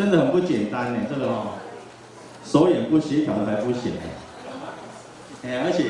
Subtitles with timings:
[0.00, 1.52] 真的很不简单呢，这个哦，
[2.42, 3.92] 手眼不协调的还不行，
[5.44, 5.88] 哎，而且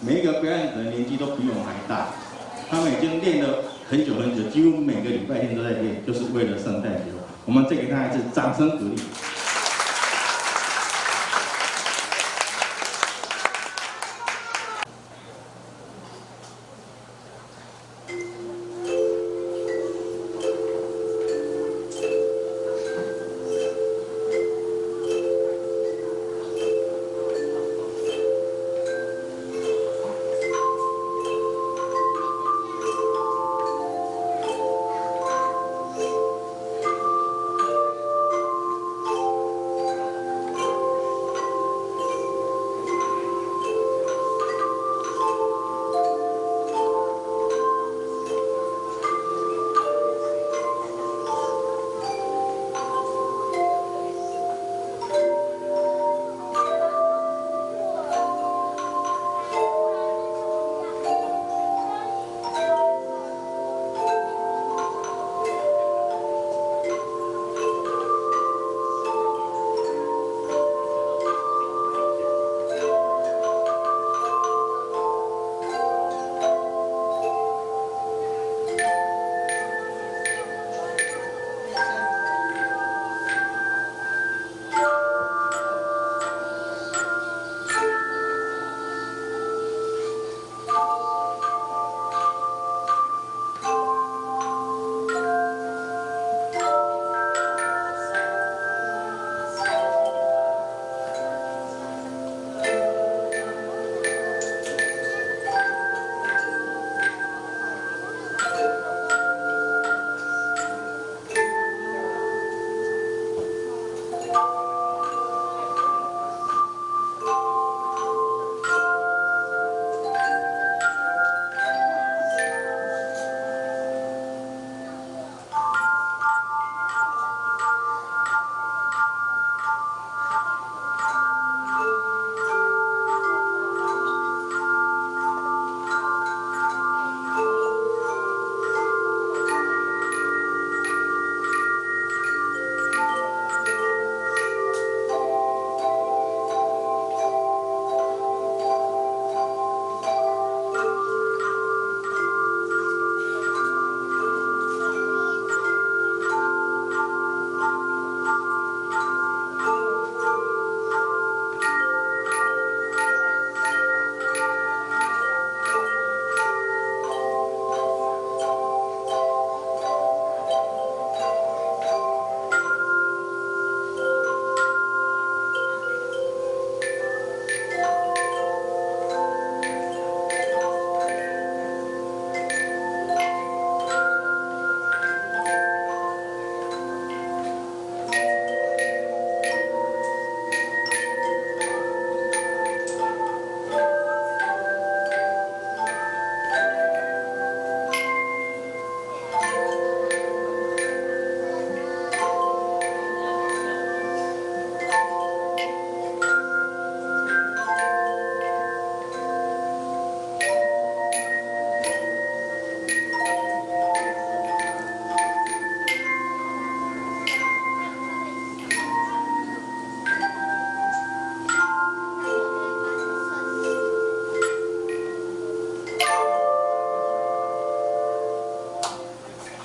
[0.00, 2.06] 每一个表演者年纪都比我们还大，
[2.70, 3.58] 他们已经练了
[3.90, 7.12] 很久很久，几乎每个礼拜天都在练，就是为了圣诞节。
[7.44, 8.96] 我们再给大家一次掌声鼓励。